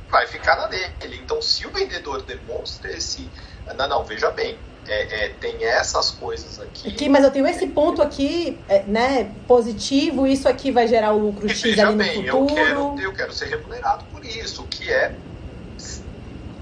vai 0.09 0.27
ficar 0.27 0.55
na 0.55 0.67
dele. 0.67 1.19
Então, 1.23 1.41
se 1.41 1.67
o 1.67 1.69
vendedor 1.69 2.21
demonstra 2.21 2.91
esse. 2.91 3.29
Não, 3.77 3.87
não, 3.87 4.03
veja 4.03 4.29
bem, 4.29 4.57
é, 4.87 5.25
é, 5.25 5.29
tem 5.29 5.63
essas 5.63 6.11
coisas 6.11 6.59
aqui. 6.59 6.89
aqui. 6.89 7.09
Mas 7.09 7.23
eu 7.23 7.31
tenho 7.31 7.47
esse 7.47 7.67
ponto 7.67 8.01
aqui, 8.01 8.59
é, 8.67 8.83
né, 8.83 9.31
positivo, 9.47 10.27
isso 10.27 10.47
aqui 10.47 10.71
vai 10.71 10.87
gerar 10.87 11.13
o 11.13 11.19
lucro 11.19 11.47
e 11.47 11.55
X 11.55 11.79
ali 11.79 11.91
no 11.91 11.97
bem, 11.97 12.25
futuro. 12.25 12.37
Eu 12.39 12.55
quero, 12.55 12.99
eu 12.99 13.13
quero 13.13 13.33
ser 13.33 13.47
remunerado 13.47 14.03
por 14.05 14.25
isso, 14.25 14.63
que 14.63 14.91
é 14.91 15.15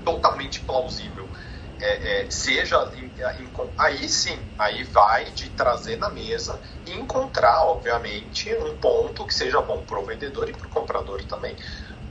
totalmente 0.03 0.61
plausível. 0.61 1.29
É, 1.79 2.21
é, 2.21 2.29
seja 2.29 2.91
em, 2.95 3.05
em, 3.05 3.51
aí 3.75 4.07
sim, 4.07 4.37
aí 4.57 4.83
vai 4.83 5.31
de 5.31 5.49
trazer 5.49 5.97
na 5.97 6.11
mesa 6.11 6.61
e 6.85 6.91
encontrar, 6.93 7.63
obviamente, 7.65 8.53
um 8.55 8.77
ponto 8.77 9.25
que 9.25 9.33
seja 9.33 9.59
bom 9.61 9.83
para 9.83 9.99
o 9.99 10.05
vendedor 10.05 10.47
e 10.47 10.53
para 10.53 10.67
o 10.67 10.69
comprador 10.69 11.23
também. 11.25 11.55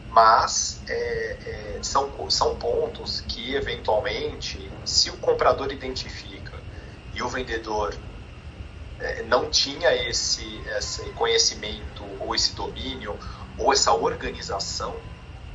Mas 0.08 0.82
é, 0.88 1.76
é, 1.76 1.82
são, 1.84 2.28
são 2.28 2.56
pontos 2.56 3.20
que, 3.20 3.54
eventualmente, 3.54 4.68
se 4.84 5.08
o 5.08 5.18
comprador 5.18 5.70
identifica 5.70 6.58
e 7.12 7.22
o 7.22 7.28
vendedor 7.28 7.94
é, 8.98 9.22
não 9.22 9.48
tinha 9.48 9.94
esse, 10.08 10.44
esse 10.76 11.12
conhecimento 11.12 12.04
ou 12.18 12.34
esse 12.34 12.54
domínio 12.56 13.16
ou 13.56 13.72
essa 13.72 13.92
organização 13.92 15.00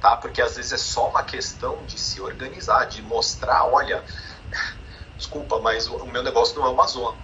tá? 0.02 0.18
Porque 0.18 0.42
às 0.42 0.56
vezes 0.56 0.72
é 0.74 0.78
só 0.78 1.10
uma 1.10 1.24
questão 1.24 1.84
de 1.86 2.00
se 2.00 2.22
organizar, 2.22 2.86
de 2.86 3.02
mostrar, 3.02 3.66
olha, 3.66 4.04
desculpa, 5.18 5.60
mas 5.60 5.88
o, 5.88 6.06
meu 6.06 6.24
negócio 6.24 6.60
não 6.60 6.68
é 6.68 6.70
uma 6.70 6.88
zona. 6.88 7.18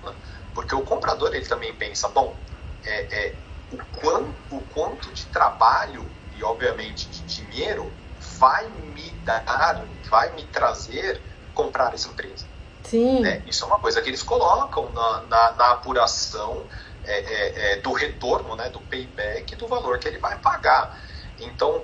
Porque 0.53 0.75
o 0.75 0.81
comprador 0.81 1.33
ele 1.33 1.45
também 1.45 1.73
pensa, 1.73 2.07
bom, 2.09 2.35
é, 2.83 3.01
é, 3.01 3.35
o, 3.71 3.77
quanto, 3.99 4.55
o 4.55 4.61
quanto 4.73 5.11
de 5.13 5.25
trabalho 5.27 6.05
e 6.35 6.43
obviamente 6.43 7.07
de 7.07 7.21
dinheiro 7.21 7.91
vai 8.39 8.67
me 8.67 9.11
dar, 9.23 9.85
vai 10.09 10.31
me 10.33 10.43
trazer 10.45 11.21
comprar 11.53 11.93
essa 11.93 12.09
empresa. 12.09 12.45
Sim. 12.83 13.21
Né? 13.21 13.43
Isso 13.45 13.63
é 13.63 13.67
uma 13.67 13.79
coisa 13.79 14.01
que 14.01 14.09
eles 14.09 14.23
colocam 14.23 14.89
na, 14.91 15.21
na, 15.23 15.51
na 15.53 15.71
apuração 15.71 16.65
é, 17.03 17.19
é, 17.19 17.73
é 17.73 17.75
do 17.77 17.93
retorno, 17.93 18.55
né, 18.55 18.69
do 18.69 18.79
payback, 18.81 19.55
do 19.55 19.67
valor 19.67 19.99
que 19.99 20.07
ele 20.07 20.17
vai 20.17 20.37
pagar. 20.39 20.99
Então, 21.39 21.83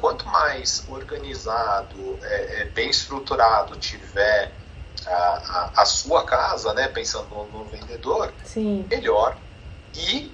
quanto 0.00 0.26
mais 0.26 0.84
organizado, 0.88 2.18
é, 2.22 2.62
é, 2.62 2.64
bem 2.66 2.90
estruturado 2.90 3.76
tiver 3.76 4.52
a, 5.06 5.10
a, 5.10 5.82
a, 5.82 5.84
sua 5.84 6.24
casa, 6.24 6.74
né, 6.74 6.88
pensando 6.88 7.26
no, 7.30 7.46
no 7.46 7.64
vendedor, 7.64 8.32
Sim. 8.44 8.84
melhor 8.88 9.36
e 9.94 10.30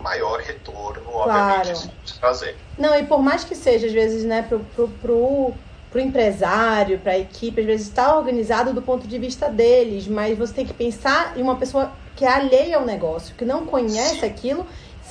maior 0.00 0.40
retorno, 0.40 1.10
claro. 1.10 1.30
obviamente, 1.30 1.90
isso 2.04 2.20
trazer. 2.20 2.56
Não, 2.78 2.96
e 2.98 3.04
por 3.04 3.22
mais 3.22 3.44
que 3.44 3.54
seja, 3.54 3.86
às 3.86 3.92
vezes, 3.92 4.24
né, 4.24 4.42
pro, 4.42 4.60
pro, 4.60 4.88
pro, 4.88 5.54
pro 5.90 6.00
empresário, 6.00 6.98
para 6.98 7.12
a 7.12 7.18
equipe, 7.18 7.60
às 7.60 7.66
vezes 7.66 7.88
está 7.88 8.16
organizado 8.16 8.72
do 8.72 8.80
ponto 8.80 9.06
de 9.06 9.18
vista 9.18 9.48
deles, 9.48 10.06
mas 10.06 10.38
você 10.38 10.54
tem 10.54 10.66
que 10.66 10.74
pensar 10.74 11.36
em 11.36 11.42
uma 11.42 11.56
pessoa 11.56 11.92
que 12.14 12.24
é 12.24 12.28
alheia 12.28 12.76
ao 12.76 12.84
negócio, 12.84 13.34
que 13.34 13.44
não 13.44 13.66
conhece 13.66 14.20
Sim. 14.20 14.26
aquilo, 14.26 14.66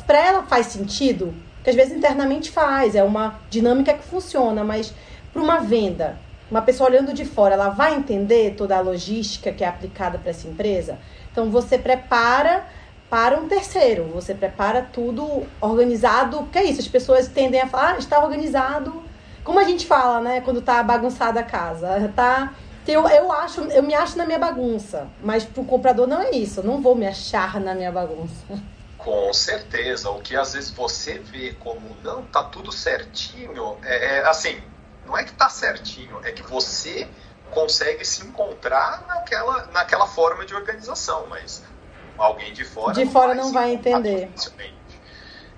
para 0.06 0.26
ela 0.26 0.44
faz 0.44 0.68
sentido 0.68 1.34
que 1.68 1.72
às 1.72 1.76
vezes 1.76 1.98
internamente 1.98 2.50
faz, 2.50 2.96
é 2.96 3.04
uma 3.04 3.42
dinâmica 3.50 3.94
que 3.94 4.02
funciona, 4.02 4.64
mas 4.64 4.94
para 5.34 5.42
uma 5.42 5.60
venda, 5.60 6.18
uma 6.50 6.62
pessoa 6.62 6.90
olhando 6.90 7.12
de 7.12 7.26
fora, 7.26 7.56
ela 7.56 7.68
vai 7.68 7.94
entender 7.94 8.56
toda 8.56 8.78
a 8.78 8.80
logística 8.80 9.52
que 9.52 9.66
é 9.66 9.68
aplicada 9.68 10.18
para 10.18 10.30
essa 10.30 10.48
empresa? 10.48 10.98
Então 11.30 11.50
você 11.50 11.78
prepara 11.78 12.64
para 13.10 13.38
um 13.38 13.50
terceiro, 13.50 14.06
você 14.06 14.34
prepara 14.34 14.82
tudo 14.94 15.46
organizado, 15.60 16.38
porque 16.38 16.58
é 16.58 16.64
isso, 16.64 16.80
as 16.80 16.88
pessoas 16.88 17.28
tendem 17.28 17.60
a 17.60 17.68
falar, 17.68 17.96
ah, 17.96 18.00
está 18.00 18.24
organizado, 18.24 19.04
como 19.44 19.60
a 19.60 19.66
gente 19.66 19.86
fala, 19.86 20.22
né, 20.22 20.40
quando 20.40 20.60
está 20.60 20.82
bagunçada 20.82 21.42
a 21.42 21.44
casa, 21.44 22.14
tá 22.16 22.54
eu, 22.88 23.06
eu 23.10 23.30
acho, 23.30 23.60
eu 23.60 23.84
me 23.84 23.94
acho 23.94 24.18
na 24.18 24.26
minha 24.26 24.40
bagunça, 24.40 25.06
mas 25.22 25.44
para 25.44 25.62
o 25.62 25.66
comprador 25.66 26.08
não 26.08 26.22
é 26.22 26.32
isso, 26.32 26.62
eu 26.62 26.64
não 26.64 26.82
vou 26.82 26.96
me 26.96 27.06
achar 27.06 27.60
na 27.60 27.76
minha 27.76 27.92
bagunça. 27.92 28.46
Com 28.98 29.32
certeza. 29.34 30.10
O 30.10 30.22
que 30.22 30.36
às 30.36 30.54
vezes 30.54 30.72
você 30.72 31.20
vê 31.20 31.54
como 31.54 31.96
não 32.04 32.24
tá 32.24 32.44
tudo 32.44 32.72
certinho, 32.72 33.78
é, 33.84 34.18
é 34.18 34.28
assim, 34.28 34.62
não 35.06 35.18
é 35.18 35.24
que 35.24 35.34
tá 35.34 35.50
certinho, 35.50 36.20
é 36.24 36.32
que 36.32 36.44
você 36.44 37.08
consegue 37.52 38.04
se 38.04 38.26
encontrar 38.26 39.06
naquela, 39.08 39.68
naquela 39.68 40.08
forma 40.08 40.46
de 40.46 40.54
organização, 40.54 41.28
mas 41.28 41.64
alguém 42.18 42.52
de 42.54 42.66
fora 42.66 42.94
de 42.94 43.06
não 43.06 43.12
fora 43.12 43.28
vai 43.28 43.36
não 43.36 43.52
vai 43.54 43.72
entender. 43.72 44.30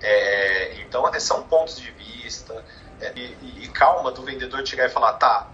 É, 0.01 0.81
então 0.81 1.11
são 1.19 1.43
pontos 1.43 1.77
de 1.77 1.91
vista 1.91 2.63
é, 3.01 3.11
e, 3.15 3.63
e, 3.63 3.67
calma 3.69 4.11
do 4.11 4.21
vendedor 4.23 4.65
chegar 4.65 4.85
e 4.85 4.89
falar, 4.89 5.13
tá, 5.13 5.47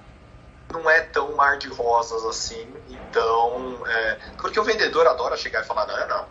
não 0.72 0.90
é 0.90 1.02
tão 1.02 1.36
mar 1.36 1.58
de 1.58 1.68
rosas 1.68 2.24
assim, 2.26 2.68
então 2.90 3.82
é, 3.88 4.18
porque 4.38 4.60
o 4.60 4.64
vendedor 4.64 5.08
adora 5.08 5.38
chegar 5.38 5.64
e 5.64 5.66
falar, 5.66 5.88
não, 5.88 6.08
não, 6.08 6.28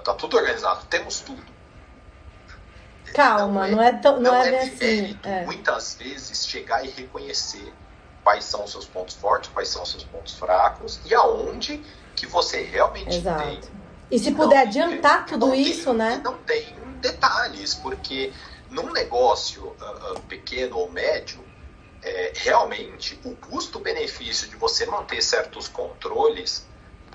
tá 0.00 0.14
tudo 0.14 0.36
organizado, 0.36 0.86
temos 0.86 1.20
tudo. 1.20 1.42
Calma, 3.14 3.66
não 3.66 3.66
é, 3.66 3.70
não 3.70 3.82
é, 3.82 3.92
tão, 3.92 4.20
não, 4.20 4.32
não 4.32 4.34
é, 4.34 4.54
é 4.54 4.62
assim. 4.62 5.18
É. 5.22 5.44
muitas 5.44 5.94
vezes, 5.94 6.46
chegar 6.46 6.84
e 6.84 6.90
reconhecer 6.90 7.72
quais 8.24 8.44
são 8.44 8.64
os 8.64 8.72
seus 8.72 8.86
pontos 8.86 9.14
fortes, 9.14 9.50
quais 9.50 9.68
são 9.68 9.82
os 9.82 9.90
seus 9.90 10.04
pontos 10.04 10.34
fracos 10.34 10.98
e 11.04 11.14
aonde 11.14 11.84
que 12.16 12.26
você 12.26 12.62
realmente 12.62 13.16
Exato. 13.16 13.42
tem. 13.44 13.60
E 14.10 14.18
se 14.18 14.32
puder 14.32 14.62
adiantar 14.62 15.26
tudo 15.26 15.54
isso, 15.54 15.92
né? 15.92 16.20
Não 16.24 16.38
tem 16.38 16.74
detalhes, 17.00 17.74
porque 17.74 18.32
num 18.70 18.92
negócio 18.92 19.64
uh, 19.80 20.12
uh, 20.12 20.20
pequeno 20.22 20.78
ou 20.78 20.90
médio, 20.90 21.44
é, 22.02 22.32
realmente 22.36 23.18
o 23.24 23.34
custo-benefício 23.34 24.48
de 24.48 24.56
você 24.56 24.84
manter 24.84 25.22
certos 25.22 25.68
controles 25.68 26.66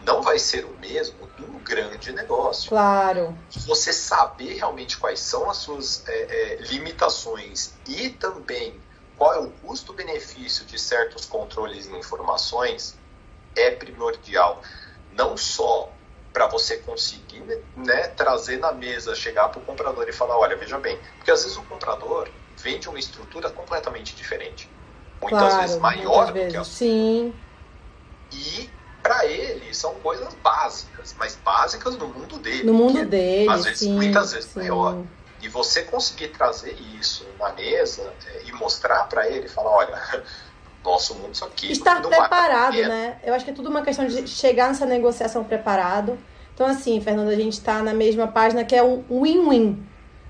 não 0.04 0.22
vai 0.22 0.40
ser 0.40 0.66
o 0.66 0.78
mesmo 0.80 1.30
um 1.40 1.60
grande 1.60 2.12
negócio. 2.12 2.70
Claro. 2.70 3.38
Você 3.66 3.94
saber 3.94 4.56
realmente 4.56 4.98
quais 4.98 5.20
são 5.20 5.50
as 5.50 5.58
suas 5.58 6.08
é, 6.08 6.14
é, 6.14 6.56
limitações 6.62 7.74
e 7.88 8.10
também 8.10 8.80
qual 9.18 9.34
é 9.34 9.40
o 9.40 9.50
custo-benefício 9.50 10.66
de 10.66 10.80
certos 10.80 11.26
controles 11.26 11.88
e 11.88 11.96
informações 11.96 12.98
é 13.56 13.72
primordial. 13.72 14.62
Não 15.14 15.36
só 15.36 15.92
para 16.32 16.48
você 16.48 16.78
conseguir 16.78 17.44
né, 17.76 18.08
trazer 18.10 18.60
na 18.60 18.72
mesa, 18.72 19.16
chegar 19.16 19.50
para 19.50 19.60
o 19.60 19.66
comprador 19.66 20.08
e 20.08 20.14
falar, 20.14 20.38
olha, 20.38 20.56
veja 20.56 20.78
bem, 20.80 20.98
porque 21.18 21.32
às 21.32 21.44
vezes 21.44 21.58
o 21.58 21.64
comprador 21.64 22.30
vende 22.58 22.88
uma 22.88 23.00
estrutura 23.00 23.50
completamente 23.50 24.16
diferente, 24.16 24.70
muitas 25.22 25.40
claro, 25.40 25.62
vezes 25.62 25.78
maior 25.78 26.28
do 26.28 26.34
vezes. 26.34 26.52
que 26.52 26.58
a 26.58 26.64
sua. 26.64 26.74
Sim. 26.74 27.34
E 28.32 28.70
para 29.10 29.26
ele 29.26 29.74
são 29.74 29.96
coisas 29.96 30.32
básicas, 30.44 31.16
mas 31.18 31.36
básicas 31.44 31.98
no 31.98 32.10
mundo 32.10 32.38
dele. 32.38 32.64
No 32.64 32.76
mundo 32.76 33.04
dele, 33.04 33.50
às 33.50 33.64
vezes, 33.64 33.80
sim, 33.80 33.94
muitas 33.94 34.34
vezes 34.34 34.52
sim. 34.52 34.60
maior. 34.60 35.02
E 35.42 35.48
você 35.48 35.82
conseguir 35.82 36.28
trazer 36.28 36.78
isso 37.00 37.26
na 37.40 37.52
mesa 37.54 38.14
é, 38.28 38.44
e 38.46 38.52
mostrar 38.52 39.06
para 39.06 39.28
ele, 39.28 39.48
falar, 39.48 39.72
olha, 39.72 40.24
nosso 40.86 41.16
mundo 41.16 41.34
isso 41.34 41.44
aqui. 41.44 41.72
Estar 41.72 42.04
preparado, 42.04 42.78
né? 42.78 43.18
Eu 43.24 43.34
acho 43.34 43.44
que 43.44 43.50
é 43.50 43.54
tudo 43.54 43.68
uma 43.68 43.82
questão 43.82 44.06
de 44.06 44.28
chegar 44.28 44.68
nessa 44.68 44.86
negociação 44.86 45.44
preparado. 45.44 46.16
Então, 46.54 46.68
assim, 46.68 47.02
Fernanda, 47.02 47.32
a 47.32 47.36
gente 47.36 47.54
está 47.54 47.82
na 47.82 47.96
mesma 47.96 48.28
página 48.28 48.64
que 48.64 48.76
é 48.76 48.84
um 48.84 49.04
win-win, 49.10 49.84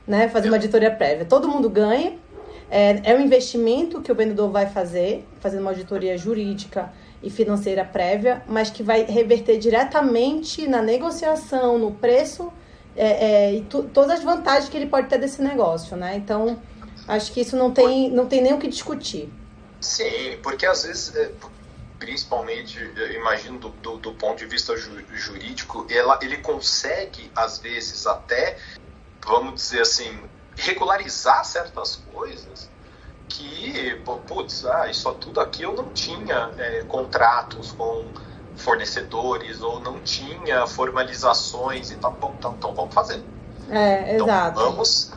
né? 0.08 0.30
Fazer 0.30 0.48
uma 0.48 0.56
auditoria 0.56 0.92
prévia. 0.92 1.26
Todo 1.26 1.50
mundo 1.50 1.70
ganha. 1.70 2.18
É, 2.72 3.12
é 3.12 3.16
um 3.16 3.20
investimento 3.20 4.00
que 4.00 4.10
o 4.12 4.16
vendedor 4.16 4.50
vai 4.52 4.68
fazer, 4.68 5.28
fazendo 5.42 5.62
uma 5.62 5.72
auditoria 5.72 6.18
jurídica 6.18 6.94
e 7.22 7.30
financeira 7.30 7.84
prévia, 7.84 8.44
mas 8.48 8.70
que 8.70 8.82
vai 8.82 9.04
reverter 9.04 9.58
diretamente 9.58 10.68
na 10.68 10.82
negociação, 10.82 11.78
no 11.78 11.92
preço 11.92 12.52
é, 12.96 13.26
é, 13.26 13.54
e 13.56 13.62
todas 13.64 14.10
as 14.10 14.24
vantagens 14.24 14.70
que 14.70 14.78
ele 14.78 14.88
pode 14.88 15.08
ter 15.08 15.18
desse 15.18 15.42
negócio, 15.42 15.96
né? 15.96 16.16
Então, 16.16 16.62
acho 17.08 17.32
que 17.32 17.42
isso 17.42 17.56
não 17.56 17.72
tem, 17.72 18.10
não 18.10 18.26
tem 18.26 18.42
nem 18.42 18.54
o 18.54 18.58
que 18.58 18.68
discutir. 18.68 19.32
Sim, 19.82 20.38
porque 20.42 20.66
às 20.66 20.84
vezes, 20.84 21.16
é, 21.16 21.32
principalmente, 21.98 22.80
imagino 23.16 23.60
do, 23.60 23.70
do, 23.70 23.98
do 23.98 24.14
ponto 24.14 24.38
de 24.38 24.46
vista 24.46 24.76
ju, 24.76 24.92
jurídico, 25.14 25.86
ela, 25.90 26.20
ele 26.22 26.38
consegue, 26.38 27.30
às 27.36 27.60
vezes, 27.60 28.08
até, 28.08 28.58
vamos 29.26 29.56
dizer 29.56 29.82
assim, 29.82 30.20
regularizar 30.56 31.46
certas 31.46 32.02
coisas 32.12 32.70
que, 33.30 34.02
putz, 34.28 34.66
ah, 34.66 34.90
isso 34.90 35.12
tudo 35.14 35.40
aqui 35.40 35.64
eu 35.64 35.74
não 35.74 35.90
tinha 35.90 36.52
é, 36.58 36.84
contratos 36.88 37.72
com 37.72 38.06
fornecedores 38.56 39.62
ou 39.62 39.80
não 39.80 40.00
tinha 40.00 40.68
formalizações 40.68 41.92
e 41.92 41.96
tal, 41.96 42.12
bom, 42.12 42.34
então, 42.38 42.56
então 42.58 42.74
vamos 42.74 42.94
fazer. 42.94 43.24
É, 43.70 44.16
então, 44.16 44.28
exato. 44.28 44.60
Vamos 44.60 45.12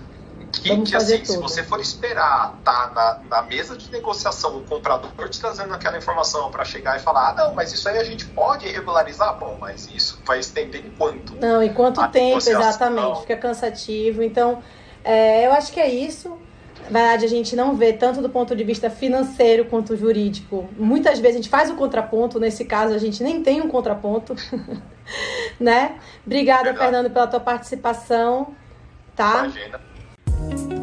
que, 0.53 0.69
Vamos 0.69 0.91
que 0.91 0.97
assim, 0.97 1.25
se 1.25 1.35
tudo. 1.35 1.49
você 1.49 1.63
for 1.63 1.81
esperar 1.81 2.59
tá 2.63 2.93
na, 2.95 3.37
na 3.37 3.43
mesa 3.43 3.77
de 3.77 3.91
negociação 3.91 4.59
o 4.59 4.65
comprador 4.65 5.11
te 5.31 5.41
trazendo 5.41 5.73
aquela 5.73 5.97
informação 5.97 6.51
para 6.51 6.65
chegar 6.65 6.97
e 6.97 7.01
falar, 7.01 7.31
ah, 7.31 7.35
não, 7.35 7.55
mas 7.55 7.73
isso 7.73 7.89
aí 7.89 7.97
a 7.97 8.05
gente 8.05 8.27
pode 8.27 8.69
regularizar, 8.69 9.39
bom, 9.39 9.57
mas 9.59 9.89
isso 9.93 10.21
vai 10.27 10.41
estender 10.41 10.85
em 10.85 10.91
quanto? 10.91 11.35
Não, 11.37 11.63
em 11.63 11.73
quanto 11.73 12.01
tempo, 12.09 12.27
negociação. 12.27 12.61
exatamente. 12.61 13.21
Fica 13.23 13.37
cansativo. 13.37 14.23
Então, 14.23 14.63
é, 15.03 15.47
eu 15.47 15.53
acho 15.53 15.73
que 15.73 15.81
é 15.81 15.89
isso. 15.89 16.39
Na 16.91 17.01
verdade, 17.01 17.25
a 17.25 17.29
gente 17.29 17.57
não 17.57 17.75
vê 17.75 17.93
tanto 17.93 18.21
do 18.21 18.29
ponto 18.29 18.55
de 18.55 18.65
vista 18.65 18.91
financeiro 18.91 19.65
quanto 19.65 19.97
jurídico. 19.97 20.69
Muitas 20.77 21.19
vezes 21.19 21.37
a 21.37 21.43
gente 21.43 21.49
faz 21.49 21.71
o 21.71 21.75
contraponto, 21.75 22.39
nesse 22.39 22.65
caso 22.65 22.95
a 22.95 22.99
gente 22.99 23.23
nem 23.23 23.43
tem 23.43 23.61
um 23.61 23.69
contraponto. 23.69 24.35
né? 25.59 25.97
Obrigada. 26.27 26.75
Fernando, 26.75 27.11
pela 27.11 27.27
tua 27.27 27.41
participação. 27.41 28.55
Tá? 29.15 29.47
Imagina. 29.47 30.82